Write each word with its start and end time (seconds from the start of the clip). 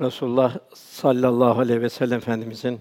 Resulullah 0.00 0.58
sallallahu 0.74 1.60
aleyhi 1.60 1.82
ve 1.82 1.88
sellem 1.88 2.18
Efendimizin 2.18 2.80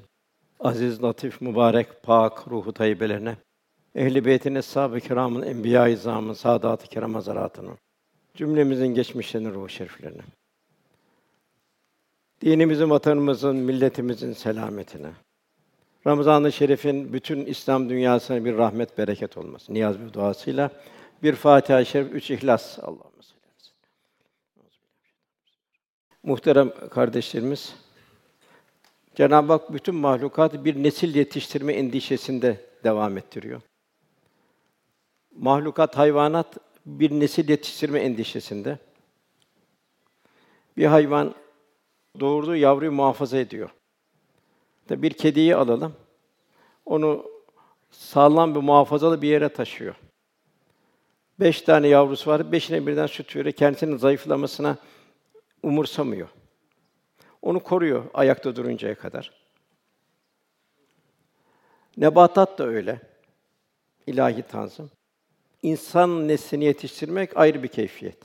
aziz, 0.60 1.04
latif, 1.04 1.42
mübarek, 1.42 2.04
pak 2.04 2.48
ruhu 2.48 2.74
tayyibelerine, 2.74 3.38
ehl-i 3.96 4.26
beytin, 4.26 4.56
eshab-ı 4.56 5.00
kiramın, 5.00 5.42
enbiya-i 5.42 5.94
izamın, 5.94 6.34
saadat-ı 6.34 6.88
kiram 6.88 7.24
cümlemizin 8.36 8.88
geçmişlerinin 8.88 9.54
ruhu 9.54 9.70
şeriflerine, 9.70 10.22
dinimizin, 12.42 12.90
vatanımızın, 12.90 13.56
milletimizin 13.56 14.34
selametine, 14.34 15.12
Ramazan-ı 16.08 16.52
Şerif'in 16.52 17.14
bütün 17.14 17.46
İslam 17.46 17.90
dünyasına 17.90 18.46
bir 18.46 18.58
rahmet, 18.58 18.98
bereket 18.98 19.38
olması 19.38 19.74
niyaz 19.74 20.00
ve 20.00 20.14
duasıyla 20.14 20.72
bir 21.24 21.36
Fatiha-i 21.36 21.86
Şerif, 21.86 22.14
üç 22.14 22.32
İhlas. 22.32 22.80
Allahümme 22.80 23.22
salli 23.22 23.42
aleyhi 23.42 23.56
ve 23.56 23.64
sellem. 23.64 23.80
Muhterem 26.26 26.90
kardeşlerimiz, 26.90 27.76
Cenab-ı 29.16 29.54
Hak 29.54 29.74
bütün 29.74 29.96
mahlukat 29.96 30.66
bir 30.66 30.84
nesil 30.84 31.16
yetiştirme 31.16 31.74
endişesinde 31.74 32.66
devam 32.84 33.18
ettiriyor. 33.18 33.62
Mahlukat, 35.36 35.98
hayvanat 35.98 36.58
bir 36.86 37.12
nesil 37.12 37.50
yetiştirme 37.50 38.00
endişesinde. 38.00 38.80
Bir 40.78 40.86
hayvan 40.86 41.36
doğurduğu 42.20 42.56
yavruyu 42.56 42.92
muhafaza 42.92 43.38
ediyor. 43.38 43.70
Bir 44.90 45.14
kediyi 45.14 45.56
alalım. 45.56 45.94
Onu 46.86 47.26
sağlam 47.92 48.56
bir 48.56 48.60
muhafazalı 48.60 49.22
bir 49.22 49.28
yere 49.28 49.50
taşıyor. 49.50 49.96
Beş 51.40 51.62
tane 51.62 51.88
yavrusu 51.88 52.32
var, 52.32 52.52
beşine 52.52 52.88
birden 52.88 53.08
süt 53.08 53.36
veriyor. 53.36 53.56
Kendisinin 53.56 53.98
zayıflamasına 53.98 54.78
umursamıyor. 55.66 56.30
Onu 57.42 57.60
koruyor 57.60 58.06
ayakta 58.14 58.56
duruncaya 58.56 58.96
kadar. 58.96 59.32
Nebatat 61.98 62.60
da 62.60 62.68
öyle. 62.68 63.02
İlahi 64.08 64.42
tanzim. 64.42 64.92
İnsan 65.62 66.28
neslini 66.28 66.64
yetiştirmek 66.66 67.38
ayrı 67.38 67.64
bir 67.64 67.68
keyfiyet. 67.68 68.18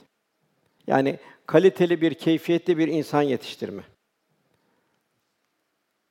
Yani 0.87 1.19
kaliteli 1.45 2.01
bir 2.01 2.13
keyfiyetli 2.13 2.77
bir 2.77 2.87
insan 2.87 3.21
yetiştirme. 3.21 3.83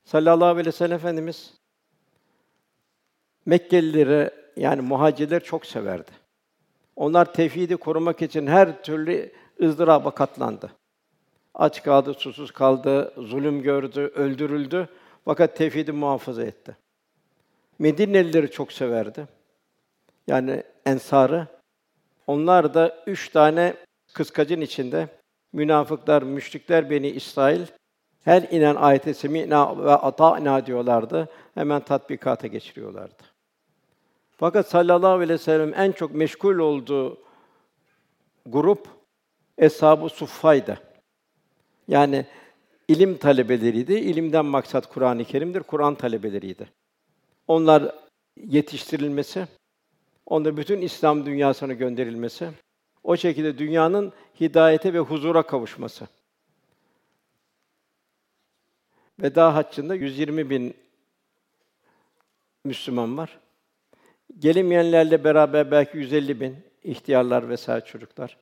Sallallahu 0.05 0.49
aleyhi 0.49 0.67
ve 0.67 0.71
sellem 0.71 0.95
Efendimiz 0.95 1.53
Mekkelilere 3.45 4.33
yani 4.55 4.81
muhacirler 4.81 5.43
çok 5.43 5.65
severdi. 5.65 6.11
Onlar 6.95 7.33
tevhidi 7.33 7.77
korumak 7.77 8.21
için 8.21 8.47
her 8.47 8.83
türlü 8.83 9.31
ızdıraba 9.61 10.11
katlandı. 10.11 10.71
Aç 11.55 11.83
kaldı, 11.83 12.13
susuz 12.13 12.51
kaldı, 12.51 13.13
zulüm 13.17 13.61
gördü, 13.61 14.11
öldürüldü 14.15 14.89
fakat 15.25 15.57
tevhidi 15.57 15.91
muhafaza 15.91 16.43
etti. 16.43 16.77
Medinelileri 17.79 18.51
çok 18.51 18.71
severdi. 18.71 19.27
Yani 20.27 20.63
ensarı. 20.85 21.47
Onlar 22.27 22.73
da 22.73 23.03
üç 23.07 23.29
tane 23.29 23.73
kıskacın 24.13 24.61
içinde 24.61 25.07
münafıklar, 25.53 26.21
müşrikler 26.21 26.89
beni 26.89 27.09
İsrail 27.09 27.61
her 28.23 28.41
inen 28.41 28.75
ayete 28.75 29.13
semina 29.13 29.85
ve 29.85 29.91
ata'na 29.91 30.65
diyorlardı. 30.65 31.29
Hemen 31.53 31.81
tatbikata 31.81 32.47
geçiriyorlardı. 32.47 33.23
Fakat 34.37 34.67
sallallahu 34.67 35.11
aleyhi 35.11 35.29
ve 35.29 35.37
sellem 35.37 35.73
en 35.73 35.91
çok 35.91 36.15
meşgul 36.15 36.57
olduğu 36.57 37.17
grup 38.45 38.87
Eshab-ı 39.57 40.09
Suffa'ydı. 40.09 40.90
Yani 41.91 42.25
ilim 42.87 43.17
talebeleriydi. 43.17 43.93
İlimden 43.93 44.45
maksat 44.45 44.89
Kur'an-ı 44.89 45.25
Kerim'dir. 45.25 45.59
Kur'an 45.63 45.95
talebeleriydi. 45.95 46.69
Onlar 47.47 47.95
yetiştirilmesi, 48.37 49.47
onda 50.25 50.57
bütün 50.57 50.81
İslam 50.81 51.25
dünyasına 51.25 51.73
gönderilmesi, 51.73 52.49
o 53.03 53.17
şekilde 53.17 53.57
dünyanın 53.57 54.13
hidayete 54.39 54.93
ve 54.93 54.99
huzura 54.99 55.43
kavuşması. 55.43 56.07
Veda 59.21 59.55
haccında 59.55 59.95
120 59.95 60.49
bin 60.49 60.73
Müslüman 62.65 63.17
var. 63.17 63.39
Gelemeyenlerle 64.39 65.23
beraber 65.23 65.71
belki 65.71 65.97
150 65.97 66.39
bin 66.39 66.55
ihtiyarlar 66.83 67.49
vesaire 67.49 67.85
çocuklar. 67.85 68.37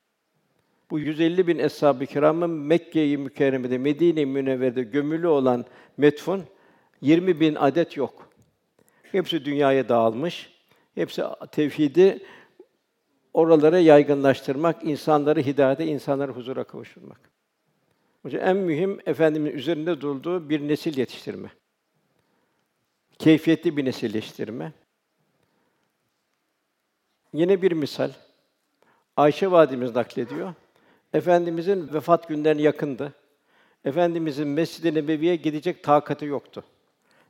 Bu 0.90 0.98
150 0.98 1.46
bin 1.46 1.58
eshab-ı 1.58 2.06
kiramın 2.06 2.50
Mekke-i 2.50 3.16
Mükerreme'de, 3.16 3.78
Medine-i 3.78 4.26
Münevvere'de 4.26 4.82
gömülü 4.82 5.26
olan 5.26 5.64
metfun 5.96 6.44
20 7.00 7.40
bin 7.40 7.54
adet 7.54 7.96
yok. 7.96 8.30
Hepsi 9.02 9.44
dünyaya 9.44 9.88
dağılmış. 9.88 10.50
Hepsi 10.94 11.22
tevhidi 11.52 12.22
oralara 13.34 13.78
yaygınlaştırmak, 13.78 14.84
insanları 14.84 15.40
hidayete, 15.40 15.86
insanları 15.86 16.32
huzura 16.32 16.64
kavuşturmak. 16.64 17.30
Onun 18.24 18.34
en 18.34 18.56
mühim 18.56 19.00
efendimin 19.06 19.50
üzerinde 19.50 20.00
durduğu 20.00 20.50
bir 20.50 20.68
nesil 20.68 20.98
yetiştirme. 20.98 21.50
Keyfiyetli 23.18 23.76
bir 23.76 23.84
nesil 23.84 24.14
yetiştirme. 24.14 24.72
Yine 27.32 27.62
bir 27.62 27.72
misal. 27.72 28.12
Ayşe 29.16 29.50
validemiz 29.50 29.94
naklediyor. 29.94 30.54
Efendimizin 31.14 31.94
vefat 31.94 32.28
günlerine 32.28 32.62
yakındı. 32.62 33.12
Efendimizin 33.84 34.48
Mescid-i 34.48 34.94
Nebevi'ye 34.94 35.36
gidecek 35.36 35.82
takati 35.84 36.24
yoktu. 36.24 36.64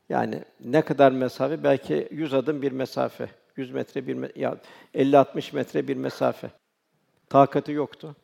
Yani 0.09 0.45
ne 0.65 0.83
kadar 0.83 1.13
mesafe? 1.13 1.65
Belki 1.65 2.09
100 2.11 2.35
adım 2.35 2.63
bir 2.63 2.73
mesafe. 2.73 3.31
100 3.57 3.71
metre 3.71 4.07
bir 4.07 4.17
me- 4.17 4.39
ya 4.39 4.57
50-60 4.95 5.55
metre 5.55 5.89
bir 5.89 5.97
mesafe. 5.97 6.51
Takati 7.29 7.73
yoktu. 7.73 8.17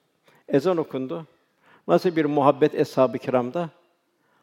Ezan 0.49 0.77
okundu. 0.77 1.27
Nasıl 1.89 2.17
bir 2.17 2.25
muhabbet 2.25 2.75
eshab-ı 2.75 3.19
kiramda? 3.19 3.71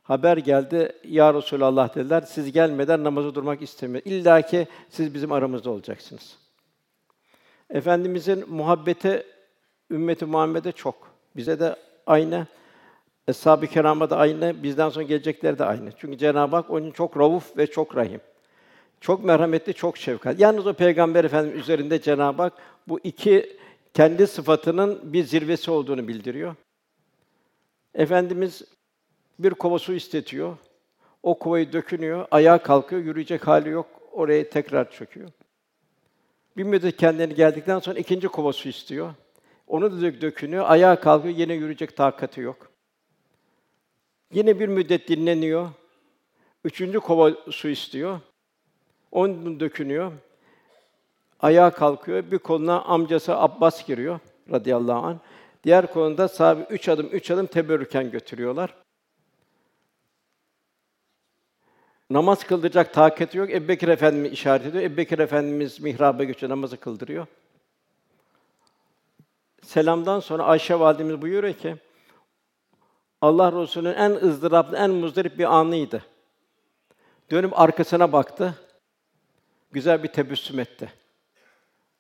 Haber 0.04 0.38
geldi, 0.38 0.96
ya 1.04 1.34
Resulallah 1.34 1.96
dediler, 1.96 2.22
siz 2.22 2.52
gelmeden 2.52 3.04
namazı 3.04 3.36
durmak 3.36 3.62
istemiyor. 3.62 4.02
İlla 4.06 4.42
ki 4.42 4.68
siz 4.90 5.14
bizim 5.14 5.32
aramızda 5.32 5.70
olacaksınız. 5.70 6.38
Efendimizin 7.70 8.50
muhabbeti 8.50 9.24
ümmeti 9.94 10.26
Muhammed'e 10.26 10.72
çok. 10.72 10.96
Bize 11.36 11.60
de 11.60 11.76
aynı. 12.08 12.48
Eshab-ı 13.28 13.68
kirama 13.68 14.10
da 14.10 14.18
aynı, 14.18 14.64
bizden 14.64 14.90
sonra 14.90 15.06
gelecekler 15.06 15.60
de 15.60 15.66
aynı. 15.66 15.90
Çünkü 15.98 16.18
Cenab-ı 16.18 16.56
Hak 16.56 16.70
onun 16.70 16.92
çok 16.92 17.18
rauf 17.18 17.58
ve 17.58 17.68
çok 17.68 17.96
rahim. 17.96 18.22
Çok 19.02 19.24
merhametli, 19.24 19.74
çok 19.74 19.98
şefkat. 19.98 20.40
Yalnız 20.40 20.68
o 20.68 20.74
Peygamber 20.74 21.24
Efendimiz 21.24 21.60
üzerinde 21.60 22.02
Cenab-ı 22.02 22.42
Hak 22.42 22.54
bu 22.88 23.00
iki 23.04 23.58
kendi 23.94 24.28
sıfatının 24.28 25.14
bir 25.14 25.24
zirvesi 25.24 25.72
olduğunu 25.72 26.08
bildiriyor. 26.08 26.56
Efendimiz 27.96 28.62
bir 29.40 29.50
kova 29.50 29.80
su 29.80 29.94
istetiyor. 29.94 30.58
O 31.24 31.40
kovayı 31.40 31.74
dökünüyor, 31.74 32.28
ayağa 32.32 32.64
kalkıyor, 32.64 33.02
yürüyecek 33.02 33.48
hali 33.48 33.70
yok. 33.70 33.88
Oraya 34.12 34.50
tekrar 34.50 34.92
çöküyor. 34.92 35.30
Bir 36.58 36.64
müddet 36.64 36.98
kendine 36.98 37.26
geldikten 37.26 37.80
sonra 37.80 38.00
ikinci 38.00 38.28
kova 38.28 38.54
su 38.54 38.70
istiyor. 38.70 39.14
Onu 39.74 39.92
da 39.92 40.02
dök 40.02 40.22
dökünüyor, 40.22 40.66
ayağa 40.68 41.00
kalkıyor, 41.00 41.36
yine 41.36 41.54
yürüyecek 41.54 41.98
takati 41.98 42.42
yok. 42.42 42.72
Yine 44.34 44.60
bir 44.60 44.68
müddet 44.68 45.08
dinleniyor. 45.08 45.70
Üçüncü 46.64 47.00
kova 47.00 47.32
su 47.52 47.70
istiyor. 47.70 48.20
Onu 49.12 49.60
dökünüyor. 49.60 50.12
Ayağa 51.40 51.70
kalkıyor. 51.70 52.32
Bir 52.32 52.38
koluna 52.38 52.82
amcası 52.82 53.38
Abbas 53.38 53.86
giriyor 53.88 54.20
radıyallahu 54.52 55.06
anh. 55.06 55.18
Diğer 55.64 55.94
konuda 55.94 56.28
sahabe 56.28 56.68
üç 56.70 56.90
adım 56.90 57.10
üç 57.12 57.32
adım 57.32 57.46
teberrüken 57.46 58.12
götürüyorlar. 58.12 58.76
Namaz 62.10 62.44
kıldıracak 62.44 62.94
takati 62.94 63.38
yok. 63.38 63.50
Ebubekir 63.50 63.88
Efendimiz 63.88 64.32
işaret 64.32 64.66
ediyor. 64.66 64.84
Ebubekir 64.84 65.20
Efendimiz 65.20 65.80
mihraba 65.80 66.24
geçiyor, 66.24 66.50
namazı 66.50 66.78
kıldırıyor. 66.78 67.28
Selamdan 69.64 70.20
sonra 70.20 70.44
Ayşe 70.44 70.80
validemiz 70.80 71.22
buyuruyor 71.22 71.54
ki 71.54 71.76
Allah 73.22 73.62
Resulü'nün 73.62 73.94
en 73.94 74.12
ızdıraplı, 74.12 74.78
en 74.78 74.92
muzdarip 74.92 75.38
bir 75.40 75.56
anıydı. 75.56 76.06
Dönüp 77.32 77.60
arkasına 77.60 78.12
baktı. 78.12 78.56
Güzel 79.72 80.04
bir 80.04 80.08
tebessüm 80.08 80.60
etti. 80.60 80.94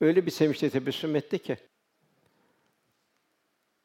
Öyle 0.01 0.25
bir 0.25 0.31
sevinçle 0.31 0.69
tebessüm 0.69 1.15
etti 1.15 1.39
ki 1.39 1.57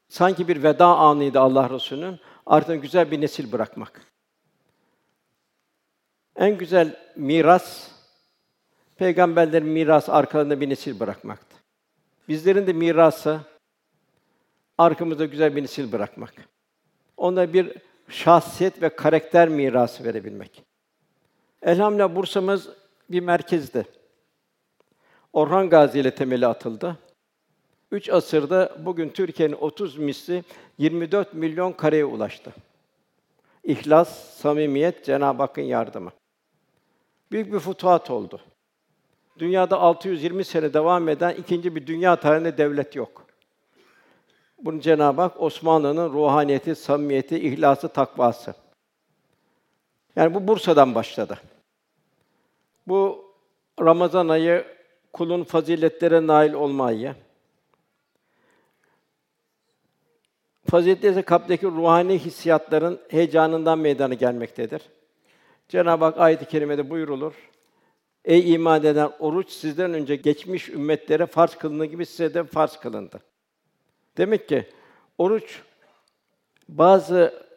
sanki 0.08 0.48
bir 0.48 0.62
veda 0.62 0.86
anıydı 0.86 1.40
Allah 1.40 1.70
Resulü'nün. 1.70 2.20
Artık 2.46 2.82
güzel 2.82 3.10
bir 3.10 3.20
nesil 3.20 3.52
bırakmak. 3.52 4.02
En 6.36 6.58
güzel 6.58 6.96
miras 7.16 7.90
peygamberlerin 8.96 9.68
miras 9.68 10.08
arkalarında 10.08 10.60
bir 10.60 10.68
nesil 10.68 11.00
bırakmaktı. 11.00 11.56
Bizlerin 12.28 12.66
de 12.66 12.72
mirası 12.72 13.40
arkamızda 14.78 15.24
güzel 15.24 15.56
bir 15.56 15.62
nesil 15.62 15.92
bırakmak. 15.92 16.34
Onda 17.16 17.52
bir 17.52 17.72
şahsiyet 18.08 18.82
ve 18.82 18.88
karakter 18.88 19.48
mirası 19.48 20.04
verebilmek. 20.04 20.64
Elhamdülillah 21.62 22.14
Bursa'mız 22.14 22.68
bir 23.10 23.20
merkezdi. 23.20 23.86
Orhan 25.32 25.70
Gazi 25.70 26.00
ile 26.00 26.14
temeli 26.14 26.46
atıldı. 26.46 26.98
Üç 27.92 28.08
asırda 28.08 28.76
bugün 28.78 29.08
Türkiye'nin 29.08 29.54
30 29.54 29.98
misli 29.98 30.44
24 30.78 31.34
milyon 31.34 31.72
kareye 31.72 32.04
ulaştı. 32.04 32.52
İhlas, 33.64 34.34
samimiyet, 34.34 35.04
Cenab-ı 35.04 35.42
Hakk'ın 35.42 35.62
yardımı. 35.62 36.12
Büyük 37.32 37.52
bir 37.52 37.58
futuhat 37.58 38.10
oldu. 38.10 38.40
Dünyada 39.38 39.80
620 39.80 40.44
sene 40.44 40.74
devam 40.74 41.08
eden 41.08 41.34
ikinci 41.34 41.76
bir 41.76 41.86
dünya 41.86 42.16
tarihinde 42.16 42.58
devlet 42.58 42.96
yok. 42.96 43.27
Bunu 44.58 44.80
Cenab-ı 44.80 45.20
Hak 45.20 45.42
Osmanlı'nın 45.42 46.12
ruhaniyeti, 46.12 46.74
samimiyeti, 46.74 47.38
ihlası, 47.38 47.88
takvası. 47.88 48.54
Yani 50.16 50.34
bu 50.34 50.48
Bursa'dan 50.48 50.94
başladı. 50.94 51.38
Bu 52.86 53.24
Ramazan 53.80 54.28
ayı 54.28 54.64
kulun 55.12 55.44
faziletlere 55.44 56.26
nail 56.26 56.52
olma 56.52 56.86
ayı. 56.86 57.14
Faziletler 60.70 61.10
ise 61.10 61.22
kalpteki 61.22 61.66
ruhani 61.66 62.18
hissiyatların 62.18 63.00
heyecanından 63.08 63.78
meydana 63.78 64.14
gelmektedir. 64.14 64.82
Cenab-ı 65.68 66.04
Hak 66.04 66.18
ayet-i 66.18 66.44
kerimede 66.44 66.90
buyurulur. 66.90 67.34
Ey 68.24 68.54
iman 68.54 68.84
eden 68.84 69.10
oruç 69.18 69.50
sizden 69.50 69.94
önce 69.94 70.16
geçmiş 70.16 70.68
ümmetlere 70.68 71.26
farz 71.26 71.54
kılındığı 71.54 71.84
gibi 71.84 72.06
size 72.06 72.34
de 72.34 72.44
farz 72.44 72.76
kılındı. 72.76 73.20
Demek 74.18 74.48
ki 74.48 74.68
oruç 75.18 75.62
bazı 76.68 77.48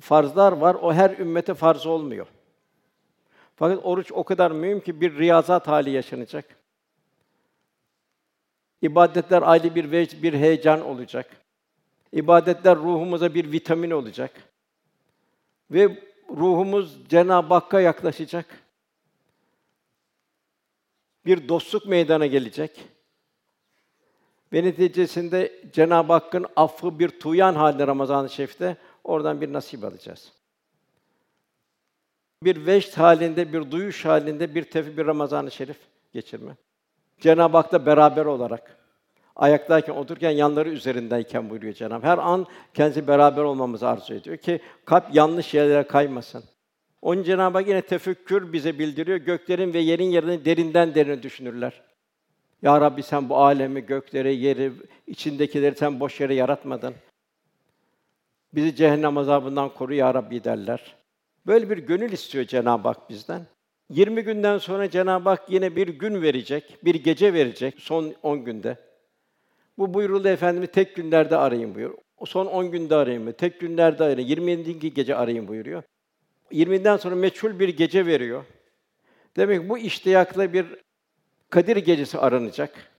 farzlar 0.00 0.52
var. 0.52 0.74
O 0.74 0.92
her 0.92 1.18
ümmete 1.18 1.54
farz 1.54 1.86
olmuyor. 1.86 2.26
Fakat 3.56 3.84
oruç 3.84 4.12
o 4.12 4.24
kadar 4.24 4.50
mühim 4.50 4.80
ki 4.80 5.00
bir 5.00 5.18
riyazat 5.18 5.68
hali 5.68 5.90
yaşanacak. 5.90 6.56
İbadetler 8.82 9.42
ayrı 9.42 9.74
bir 9.74 9.92
vecd, 9.92 10.22
bir 10.22 10.34
heyecan 10.34 10.80
olacak. 10.80 11.36
İbadetler 12.12 12.76
ruhumuza 12.76 13.34
bir 13.34 13.52
vitamin 13.52 13.90
olacak. 13.90 14.30
Ve 15.70 16.02
ruhumuz 16.30 17.08
Cenab-ı 17.08 17.54
Hakk'a 17.54 17.80
yaklaşacak. 17.80 18.46
Bir 21.26 21.48
dostluk 21.48 21.86
meydana 21.86 22.26
gelecek. 22.26 22.84
Ve 24.52 24.64
neticesinde 24.64 25.52
Cenab-ı 25.72 26.12
Hakk'ın 26.12 26.46
affı 26.56 26.98
bir 26.98 27.08
tuyan 27.08 27.54
halinde 27.54 27.86
Ramazan-ı 27.86 28.30
Şerif'te 28.30 28.76
oradan 29.04 29.40
bir 29.40 29.52
nasip 29.52 29.84
alacağız. 29.84 30.32
Bir 32.44 32.66
veşt 32.66 32.98
halinde, 32.98 33.52
bir 33.52 33.70
duyuş 33.70 34.04
halinde 34.04 34.54
bir 34.54 34.64
tefi 34.64 34.96
bir 34.96 35.06
Ramazan-ı 35.06 35.50
Şerif 35.50 35.76
geçirme. 36.12 36.56
Cenab-ı 37.20 37.56
Hak'la 37.56 37.86
beraber 37.86 38.24
olarak 38.24 38.76
ayaktayken, 39.36 39.94
otururken 39.94 40.30
yanları 40.30 40.68
üzerindeyken 40.68 41.50
buyuruyor 41.50 41.74
Cenab-ı 41.74 42.06
Her 42.06 42.18
an 42.18 42.46
kendisi 42.74 43.08
beraber 43.08 43.42
olmamızı 43.42 43.88
arzu 43.88 44.14
ediyor 44.14 44.36
ki 44.36 44.60
kalp 44.84 45.14
yanlış 45.14 45.54
yerlere 45.54 45.82
kaymasın. 45.82 46.44
Onun 47.02 47.22
Cenab-ı 47.22 47.58
Hak 47.58 47.68
yine 47.68 47.82
tefekkür 47.82 48.52
bize 48.52 48.78
bildiriyor. 48.78 49.18
Göklerin 49.18 49.74
ve 49.74 49.78
yerin 49.78 50.10
yerini 50.10 50.44
derinden 50.44 50.94
derine 50.94 51.22
düşünürler. 51.22 51.82
Ya 52.62 52.80
Rabbi 52.80 53.02
sen 53.02 53.28
bu 53.28 53.36
alemi, 53.36 53.86
gökleri, 53.86 54.36
yeri, 54.36 54.72
içindekileri 55.06 55.76
sen 55.76 56.00
boş 56.00 56.20
yere 56.20 56.34
yaratmadın. 56.34 56.94
Bizi 58.54 58.76
cehennem 58.76 59.16
azabından 59.16 59.74
koru 59.74 59.94
ya 59.94 60.14
Rabbi 60.14 60.44
derler. 60.44 60.96
Böyle 61.46 61.70
bir 61.70 61.78
gönül 61.78 62.12
istiyor 62.12 62.44
Cenab-ı 62.44 62.88
Hak 62.88 63.10
bizden. 63.10 63.46
20 63.90 64.22
günden 64.22 64.58
sonra 64.58 64.90
Cenab-ı 64.90 65.28
Hak 65.28 65.50
yine 65.50 65.76
bir 65.76 65.88
gün 65.88 66.22
verecek, 66.22 66.78
bir 66.84 66.94
gece 66.94 67.34
verecek 67.34 67.74
son 67.78 68.14
10 68.22 68.44
günde. 68.44 68.76
Bu 69.78 69.94
buyuruldu 69.94 70.28
Efendimiz 70.28 70.70
tek 70.72 70.96
günlerde 70.96 71.36
arayın 71.36 71.74
buyur. 71.74 71.94
O 72.18 72.26
son 72.26 72.46
10 72.46 72.70
günde 72.70 72.94
arayın 72.94 73.22
mı? 73.22 73.32
Tek 73.32 73.60
günlerde 73.60 74.04
arayın. 74.04 74.28
27. 74.28 74.94
gece 74.94 75.16
arayın 75.16 75.48
buyuruyor. 75.48 75.82
20'den 76.52 76.96
sonra 76.96 77.14
meçhul 77.14 77.58
bir 77.58 77.68
gece 77.68 78.06
veriyor. 78.06 78.44
Demek 79.36 79.68
bu 79.68 79.78
iştiyakla 79.78 80.52
bir 80.52 80.66
Kadir 81.50 81.76
gecesi 81.76 82.18
aranacak. 82.18 82.90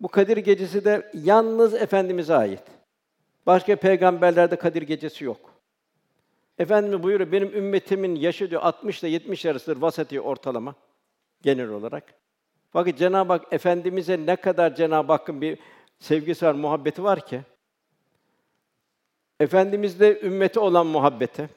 Bu 0.00 0.08
Kadir 0.08 0.36
gecesi 0.36 0.84
de 0.84 1.10
yalnız 1.14 1.74
efendimize 1.74 2.34
ait. 2.34 2.62
Başka 3.46 3.76
peygamberlerde 3.76 4.56
Kadir 4.56 4.82
gecesi 4.82 5.24
yok. 5.24 5.54
Efendimiz 6.58 7.02
buyuruyor 7.02 7.32
benim 7.32 7.54
ümmetimin 7.54 8.14
yaşı 8.14 8.50
diyor 8.50 8.62
60 8.62 9.02
ile 9.02 9.10
70 9.10 9.46
arasıdır 9.46 9.82
vasati 9.82 10.20
ortalama 10.20 10.74
genel 11.42 11.68
olarak. 11.68 12.14
Fakat 12.72 12.98
Cenab-ı 12.98 13.32
Hak 13.32 13.52
efendimize 13.52 14.26
ne 14.26 14.36
kadar 14.36 14.74
Cenab-ı 14.74 15.12
Hakk'ın 15.12 15.40
bir 15.40 15.58
sevgisi 15.98 16.46
var, 16.46 16.54
muhabbeti 16.54 17.02
var 17.04 17.26
ki 17.26 17.40
Efendimizde 19.40 20.20
ümmeti 20.20 20.60
olan 20.60 20.86
muhabbeti 20.86 21.48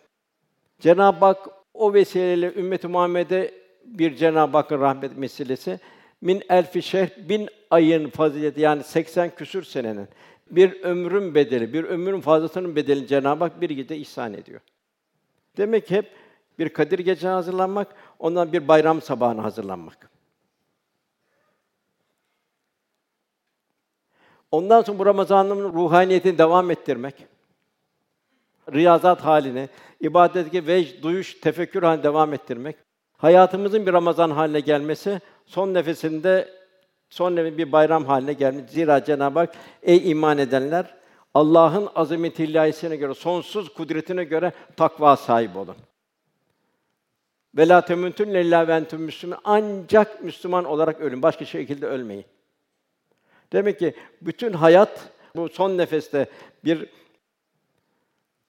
Cenab-ı 0.79 1.25
Hak 1.25 1.47
o 1.73 1.93
vesileyle 1.93 2.53
ümmeti 2.53 2.87
Muhammed'e 2.87 3.53
bir 3.85 4.15
Cenab-ı 4.15 4.57
Hakk'ın 4.57 4.81
rahmet 4.81 5.17
meselesi 5.17 5.79
min 6.21 6.43
elfi 6.49 6.81
şehr 6.81 7.29
bin 7.29 7.49
ayın 7.69 8.09
fazileti 8.09 8.61
yani 8.61 8.83
80 8.83 9.35
küsür 9.35 9.63
senenin 9.63 10.07
bir 10.51 10.83
ömrün 10.83 11.35
bedeli, 11.35 11.73
bir 11.73 11.83
ömrün 11.83 12.21
fazlasının 12.21 12.75
bedelini 12.75 13.07
Cenab-ı 13.07 13.43
Hak 13.43 13.61
bir 13.61 13.69
gece 13.69 13.97
ihsan 13.97 14.33
ediyor. 14.33 14.61
Demek 15.57 15.87
ki 15.87 15.95
hep 15.95 16.11
bir 16.59 16.69
Kadir 16.69 16.99
Gece 16.99 17.27
hazırlanmak, 17.27 17.95
ondan 18.19 18.53
bir 18.53 18.67
bayram 18.67 19.01
sabahına 19.01 19.43
hazırlanmak. 19.43 20.11
Ondan 24.51 24.81
sonra 24.81 24.99
bu 24.99 25.05
Ramazan'ın 25.05 25.73
ruhaniyetini 25.73 26.37
devam 26.37 26.71
ettirmek. 26.71 27.27
Riyazat 28.73 29.21
haline, 29.21 29.69
ibadetteki 29.99 30.67
vecd, 30.67 31.03
duyuş, 31.03 31.39
tefekkür 31.39 31.83
haline 31.83 32.03
devam 32.03 32.33
ettirmek. 32.33 32.75
Hayatımızın 33.17 33.85
bir 33.85 33.93
Ramazan 33.93 34.31
haline 34.31 34.59
gelmesi, 34.59 35.21
son 35.45 35.73
nefesinde 35.73 36.49
son 37.09 37.35
nefes 37.35 37.57
bir 37.57 37.71
bayram 37.71 38.05
haline 38.05 38.33
gelmiş. 38.33 38.71
Zira 38.71 39.05
Cenab-ı 39.05 39.39
Hak 39.39 39.55
ey 39.83 40.11
iman 40.11 40.37
edenler 40.37 40.95
Allah'ın 41.33 41.89
azamet 41.95 42.39
ilahisine 42.39 42.95
göre, 42.95 43.13
sonsuz 43.13 43.73
kudretine 43.73 44.23
göre 44.23 44.51
takva 44.77 45.15
sahibi 45.15 45.57
olun. 45.57 45.75
Ve 47.57 47.67
la 47.67 47.85
temutun 47.85 48.27
illa 48.27 48.67
ve 48.67 48.73
entum 48.73 49.01
müslüman. 49.01 49.39
Ancak 49.43 50.23
Müslüman 50.23 50.65
olarak 50.65 51.01
ölün. 51.01 51.21
Başka 51.21 51.45
şekilde 51.45 51.85
ölmeyin. 51.85 52.25
Demek 53.53 53.79
ki 53.79 53.93
bütün 54.21 54.53
hayat 54.53 55.09
bu 55.35 55.49
son 55.49 55.77
nefeste 55.77 56.25
bir 56.65 56.89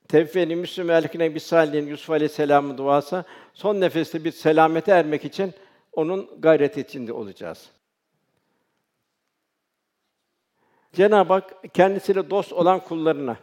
tevfeni 0.08 0.56
Müslüm 0.56 0.90
elkine 0.90 1.34
bir 1.34 1.40
salihin 1.40 1.86
Yusuf 1.86 2.10
Aleyhisselam'ın 2.10 2.78
duası 2.78 3.24
son 3.54 3.80
nefeste 3.80 4.24
bir 4.24 4.32
selamete 4.32 4.92
ermek 4.92 5.24
için 5.24 5.54
onun 5.92 6.40
gayreti 6.40 6.80
içinde 6.80 7.12
olacağız. 7.12 7.70
Cenab-ı 10.92 11.32
Hak 11.32 11.74
kendisiyle 11.74 12.30
dost 12.30 12.52
olan 12.52 12.80
kullarına 12.80 13.36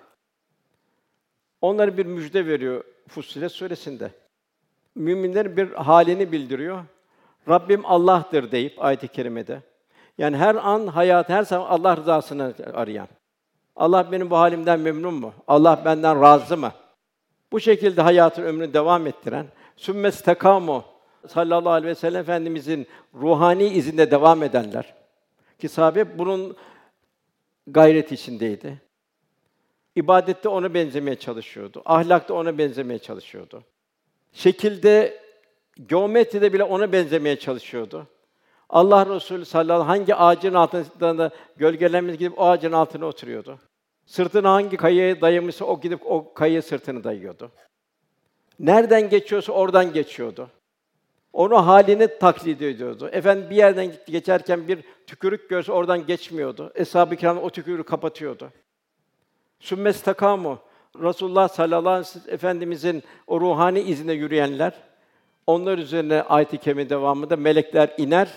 onlara 1.61 1.97
bir 1.97 2.05
müjde 2.05 2.45
veriyor 2.45 2.83
Fussilet 3.07 3.51
suresinde. 3.51 4.11
Müminlerin 4.95 5.57
bir 5.57 5.71
halini 5.71 6.31
bildiriyor. 6.31 6.83
Rabbim 7.49 7.85
Allah'tır 7.85 8.51
deyip 8.51 8.83
ayet-i 8.83 9.07
kerimede. 9.07 9.61
Yani 10.17 10.37
her 10.37 10.55
an 10.55 10.87
hayat, 10.87 11.29
her 11.29 11.43
zaman 11.43 11.67
Allah 11.67 11.97
rızasını 11.97 12.53
arayan. 12.73 13.07
Allah 13.75 14.11
benim 14.11 14.29
bu 14.29 14.37
halimden 14.37 14.79
memnun 14.79 15.13
mu? 15.13 15.33
Allah 15.47 15.81
benden 15.85 16.21
razı 16.21 16.57
mı? 16.57 16.71
Bu 17.51 17.59
şekilde 17.59 18.01
hayatın 18.01 18.43
ömrünü 18.43 18.73
devam 18.73 19.07
ettiren 19.07 19.45
sümmes 19.75 20.21
tekamu 20.21 20.85
sallallahu 21.27 21.73
aleyhi 21.73 21.91
ve 21.91 21.95
sellem 21.95 22.21
efendimizin 22.21 22.87
ruhani 23.13 23.67
izinde 23.67 24.11
devam 24.11 24.43
edenler 24.43 24.93
ki 25.59 25.69
sahabe 25.69 26.19
bunun 26.19 26.55
gayret 27.67 28.11
içindeydi. 28.11 28.81
İbadette 29.95 30.49
ona 30.49 30.73
benzemeye 30.73 31.19
çalışıyordu. 31.19 31.81
Ahlakta 31.85 32.33
ona 32.33 32.57
benzemeye 32.57 32.99
çalışıyordu. 32.99 33.63
Şekilde, 34.33 35.21
geometride 35.87 36.53
bile 36.53 36.63
ona 36.63 36.91
benzemeye 36.91 37.39
çalışıyordu. 37.39 38.07
Allah 38.69 39.15
Resulü 39.15 39.45
sallallahu 39.45 39.75
aleyhi 39.75 39.87
hangi 39.87 40.15
ağacın 40.15 40.53
altında 40.53 41.31
gölgelenmez 41.57 42.17
gidip 42.17 42.39
o 42.39 42.45
ağacın 42.45 42.71
altına 42.71 43.05
oturuyordu. 43.05 43.59
Sırtını 44.05 44.47
hangi 44.47 44.77
kayaya 44.77 45.21
dayamışsa 45.21 45.65
o 45.65 45.81
gidip 45.81 46.01
o 46.05 46.33
kayaya 46.33 46.61
sırtını 46.61 47.03
dayıyordu. 47.03 47.51
Nereden 48.59 49.09
geçiyorsa 49.09 49.51
oradan 49.51 49.93
geçiyordu. 49.93 50.49
Onu 51.33 51.67
halini 51.67 52.19
taklit 52.19 52.61
ediyordu. 52.61 53.09
Efendim 53.11 53.49
bir 53.49 53.55
yerden 53.55 53.91
geçerken 54.07 54.67
bir 54.67 54.79
tükürük 55.07 55.49
görse 55.49 55.71
oradan 55.71 56.05
geçmiyordu. 56.05 56.71
Eshab-ı 56.75 57.15
kiram 57.15 57.37
o 57.37 57.49
tükürüğü 57.49 57.83
kapatıyordu. 57.83 58.51
Sümmes 59.59 60.01
takamu. 60.01 60.59
Resulullah 60.95 61.47
sallallahu 61.47 61.89
aleyhi 61.89 62.07
ve 62.07 62.19
sellem 62.19 62.33
efendimizin 62.33 63.03
o 63.27 63.41
ruhani 63.41 63.79
izinde 63.79 64.13
yürüyenler 64.13 64.73
onlar 65.47 65.77
üzerine 65.77 66.21
ayet-i 66.21 66.57
kerime 66.57 66.89
devamında 66.89 67.35
melekler 67.35 67.93
iner. 67.97 68.29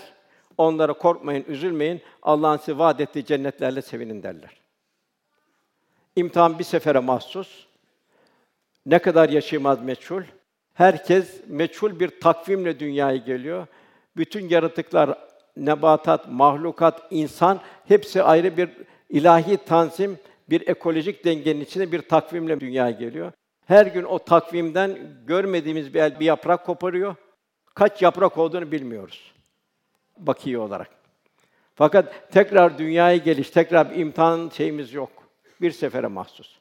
Onlara 0.57 0.93
korkmayın, 0.93 1.45
üzülmeyin. 1.47 2.01
Allah'ın 2.21 2.57
size 2.57 2.77
vaad 2.77 2.99
ettiği 2.99 3.25
cennetlerle 3.25 3.81
sevinin 3.81 4.23
derler. 4.23 4.61
İmtihan 6.15 6.59
bir 6.59 6.63
sefere 6.63 6.99
mahsus. 6.99 7.65
Ne 8.85 8.99
kadar 8.99 9.29
yaşayamaz 9.29 9.81
meçhul. 9.81 10.23
Herkes 10.73 11.41
meçhul 11.47 11.99
bir 11.99 12.19
takvimle 12.19 12.79
dünyaya 12.79 13.17
geliyor. 13.17 13.67
Bütün 14.17 14.49
yaratıklar, 14.49 15.17
nebatat, 15.57 16.31
mahlukat, 16.31 17.07
insan 17.09 17.59
hepsi 17.87 18.23
ayrı 18.23 18.57
bir 18.57 18.69
ilahi 19.09 19.57
tanzim, 19.57 20.19
bir 20.49 20.67
ekolojik 20.67 21.25
dengenin 21.25 21.61
içinde 21.61 21.91
bir 21.91 22.01
takvimle 22.01 22.59
dünyaya 22.59 22.91
geliyor. 22.91 23.31
Her 23.65 23.85
gün 23.85 24.03
o 24.03 24.19
takvimden 24.19 24.97
görmediğimiz 25.27 25.93
bir, 25.93 26.19
bir 26.19 26.25
yaprak 26.25 26.65
koparıyor. 26.65 27.15
Kaç 27.75 28.01
yaprak 28.01 28.37
olduğunu 28.37 28.71
bilmiyoruz. 28.71 29.33
Bakiye 30.17 30.57
olarak. 30.57 30.89
Fakat 31.75 32.31
tekrar 32.31 32.77
dünyaya 32.77 33.17
geliş, 33.17 33.49
tekrar 33.49 33.91
bir 33.91 33.95
imtihan 33.95 34.49
şeyimiz 34.49 34.93
yok. 34.93 35.09
Bir 35.61 35.71
sefere 35.71 36.07
mahsus. 36.07 36.59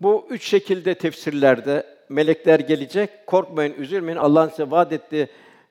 Bu 0.00 0.26
üç 0.30 0.48
şekilde 0.48 0.94
tefsirlerde 0.94 1.95
melekler 2.08 2.60
gelecek, 2.60 3.26
korkmayın, 3.26 3.74
üzülmeyin. 3.74 4.18
Allah'ın 4.18 4.48
size 4.48 4.70
vaad 4.70 4.90
ettiği 4.90 5.28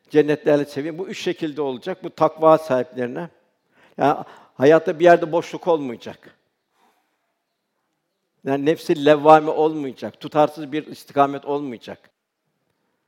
cennetlerle 0.10 0.65
sevin. 0.65 0.98
Bu 0.98 1.08
üç 1.08 1.22
şekilde 1.22 1.62
olacak. 1.62 2.04
Bu 2.04 2.10
takva 2.10 2.58
sahiplerine. 2.58 3.30
Yani 3.98 4.18
hayatta 4.54 5.00
bir 5.00 5.04
yerde 5.04 5.32
boşluk 5.32 5.68
olmayacak. 5.68 6.36
Yani 8.46 8.65
nefsi 8.65 9.06
levvame 9.06 9.50
olmayacak, 9.50 10.20
tutarsız 10.20 10.72
bir 10.72 10.88
istikamet 10.88 11.46
olmayacak. 11.46 12.10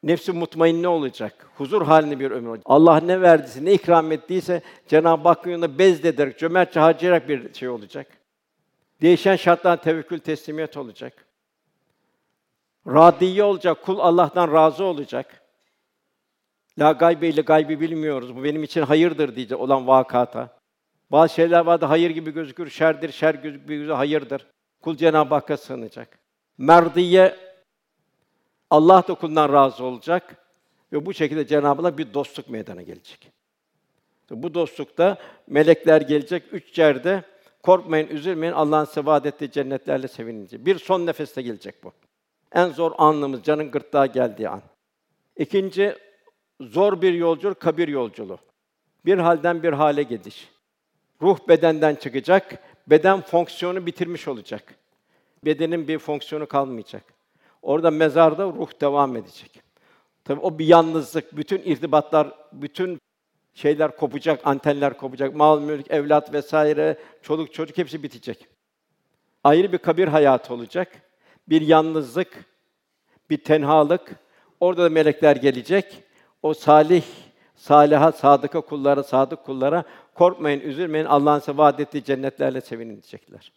Nefsi 0.04 0.32
mutmainne 0.32 0.88
olacak, 0.88 1.50
huzur 1.56 1.82
halinde 1.82 2.20
bir 2.20 2.32
ömür 2.32 2.50
olacak. 2.50 2.66
Allah 2.66 3.00
ne 3.00 3.22
verdiyse, 3.22 3.66
ne 3.66 3.74
ikram 3.74 4.12
ettiyse 4.12 4.62
Cenab-ı 4.88 5.28
Hakk'ın 5.28 5.52
yolunda 5.52 5.78
bezlederek, 5.78 6.40
cömertçe 6.40 6.80
harcayarak 6.80 7.30
bir 7.30 7.54
şey 7.54 7.70
olacak. 7.70 8.08
Değişen 9.02 9.36
şartlar 9.36 9.82
tevekkül, 9.82 10.20
teslimiyet 10.20 10.78
olacak. 10.78 11.27
Radiye 12.88 13.44
olacak, 13.44 13.84
kul 13.84 14.00
Allah'tan 14.00 14.54
razı 14.54 14.84
olacak. 14.84 15.42
La 16.80 16.92
gaybe 16.92 17.28
ile 17.28 17.42
gaybi 17.42 17.80
bilmiyoruz. 17.80 18.36
Bu 18.36 18.44
benim 18.44 18.64
için 18.64 18.82
hayırdır 18.82 19.36
diyecek 19.36 19.60
olan 19.60 19.88
vakata. 19.88 20.58
Bazı 21.12 21.34
şeyler 21.34 21.60
vardı 21.60 21.86
hayır 21.86 22.10
gibi 22.10 22.32
gözükür, 22.32 22.70
şerdir, 22.70 23.12
şer 23.12 23.34
gibi 23.34 23.68
gözükür, 23.68 23.94
hayırdır. 23.94 24.48
Kul 24.82 24.96
Cenab-ı 24.96 25.34
Hakk'a 25.34 25.58
sığınacak. 25.58 26.20
Merdiye 26.58 27.36
Allah 28.70 29.08
da 29.08 29.14
kulundan 29.14 29.54
razı 29.54 29.84
olacak 29.84 30.36
ve 30.94 31.06
bu 31.06 31.14
şekilde 31.14 31.48
Cenab-ı 31.48 31.82
Allah 31.82 31.98
bir 31.98 32.14
dostluk 32.14 32.50
meydana 32.50 32.82
gelecek. 32.82 33.32
Bu 34.30 34.54
dostlukta 34.54 35.18
melekler 35.48 36.02
gelecek 36.02 36.44
üç 36.52 36.80
yerde 36.80 37.24
korkmayın, 37.64 38.08
üzülmeyin. 38.08 38.54
Allah'ın 38.54 38.86
size 38.86 39.06
vaad 39.06 39.26
ettiği 39.26 39.52
cennetlerle 39.52 40.08
sevinince. 40.08 40.66
Bir 40.66 40.80
son 40.80 41.06
nefeste 41.06 41.42
gelecek 41.42 41.84
bu. 41.84 41.94
En 42.54 42.70
zor 42.70 42.92
anımız 42.98 43.44
canın 43.44 43.72
gırtlağa 43.72 44.06
geldiği 44.06 44.50
an. 44.50 44.62
İkinci 45.38 45.96
zor 46.62 47.02
bir 47.02 47.14
yolculuk 47.14 47.60
kabir 47.60 47.88
yolculuğu. 47.88 48.40
Bir 49.06 49.18
halden 49.18 49.64
bir 49.64 49.74
hale 49.74 50.04
gidiş. 50.04 50.50
Ruh 51.22 51.38
bedenden 51.48 51.96
çıkacak, 51.96 52.60
beden 52.88 53.22
fonksiyonu 53.22 53.86
bitirmiş 53.86 54.28
olacak. 54.28 54.76
Bedenin 55.46 55.88
bir 55.88 56.00
fonksiyonu 56.00 56.48
kalmayacak. 56.48 57.04
Orada 57.62 57.92
mezarda 57.92 58.46
ruh 58.46 58.82
devam 58.82 59.16
edecek. 59.16 59.62
Tabii 60.24 60.40
o 60.40 60.60
bir 60.60 60.66
yalnızlık, 60.66 61.38
bütün 61.38 61.58
irtibatlar, 61.58 62.34
bütün 62.54 63.00
şeyler 63.54 63.98
kopacak, 63.98 64.48
antenler 64.48 64.98
kopacak, 64.98 65.36
mal, 65.36 65.62
mülk, 65.62 65.92
evlat 65.92 66.34
vesaire, 66.34 66.98
çoluk 67.22 67.54
çocuk 67.54 67.78
hepsi 67.78 68.04
bitecek. 68.04 68.48
Ayrı 69.44 69.72
bir 69.72 69.78
kabir 69.78 70.08
hayatı 70.08 70.54
olacak. 70.54 71.07
Bir 71.50 71.62
yalnızlık, 71.62 72.46
bir 73.30 73.38
tenhalık. 73.38 74.16
Orada 74.60 74.84
da 74.84 74.90
melekler 74.90 75.36
gelecek. 75.36 76.04
O 76.44 76.54
salih, 76.54 77.04
saliha, 77.56 78.12
sadıka 78.12 78.62
kullara, 78.62 79.04
sadık 79.04 79.46
kullara 79.46 79.84
korkmayın, 80.14 80.60
üzülmeyin. 80.60 81.06
Allah'ın 81.06 81.40
size 81.40 81.58
vaad 81.58 81.80
ettiği 81.80 82.04
cennetlerle 82.04 82.62
sevinin 82.62 82.94
diyecekler. 82.94 83.52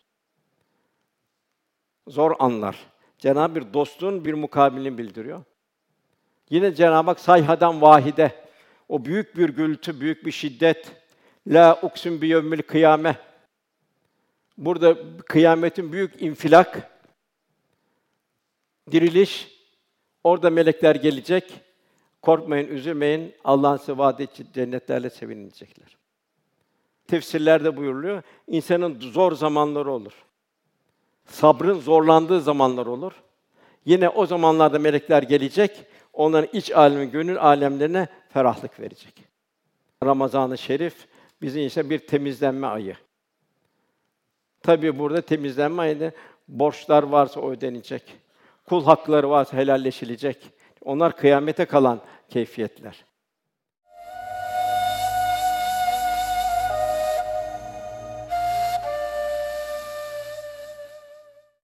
Zor 2.09 2.33
anlar. 2.39 2.77
Cenab-ı 3.19 3.55
bir 3.55 3.73
dostluğun 3.75 4.25
bir 4.25 4.35
mukabilini 4.35 4.99
bildiriyor. 4.99 5.43
Yine 6.51 6.75
Cenab-ı 6.75 7.11
Hak 7.11 7.21
sayhadan 7.21 7.83
vahide 7.83 8.33
o 8.89 9.05
büyük 9.05 9.37
bir 9.37 9.49
gürültü, 9.49 10.01
büyük 10.01 10.27
bir 10.27 10.31
şiddet 10.31 10.93
la 11.47 11.79
uksim 11.83 12.23
bi 12.23 12.27
yevmil 12.27 12.63
kıyame. 12.63 13.17
Burada 14.59 14.97
kıyametin 15.27 15.93
büyük 15.93 16.23
infilak, 16.23 16.91
diriliş, 18.93 19.49
orada 20.25 20.51
melekler 20.51 20.95
gelecek. 20.95 21.61
Korkmayın, 22.23 22.69
üzülmeyin. 22.69 23.35
Allah'ın 23.45 23.77
size 23.77 23.99
vaad 23.99 24.19
ettiği 24.19 24.47
cennetlerle 24.55 25.11
sevinilecekler. 25.11 25.97
Tefsirlerde 27.07 27.77
buyuruluyor. 27.77 28.23
İnsanın 28.47 29.01
zor 29.01 29.33
zamanları 29.33 29.91
olur. 29.91 30.13
Sabrın 31.27 31.81
zorlandığı 31.81 32.41
zamanlar 32.41 32.87
olur. 32.87 33.13
Yine 33.85 34.09
o 34.09 34.27
zamanlarda 34.27 34.79
melekler 34.79 35.23
gelecek, 35.23 35.87
onların 36.13 36.49
iç 36.53 36.73
alemi, 36.73 37.11
gönül 37.11 37.41
alemlerine 37.41 38.09
ferahlık 38.29 38.81
verecek. 38.81 39.25
Ramazan-ı 40.05 40.59
Şerif 40.59 41.07
bizim 41.43 41.67
ise 41.67 41.91
bir 41.91 41.99
temizlenme 41.99 42.67
ayı. 42.67 42.97
Tabii 44.63 44.99
burada 44.99 45.21
temizlenme 45.21 45.83
ayında 45.83 46.13
borçlar 46.49 47.03
varsa 47.03 47.49
ödenecek. 47.49 48.03
Kul 48.69 48.85
hakları 48.85 49.31
varsa 49.31 49.57
helalleşilecek. 49.57 50.51
Onlar 50.85 51.17
kıyamete 51.17 51.65
kalan 51.65 52.01
keyfiyetler. 52.29 53.05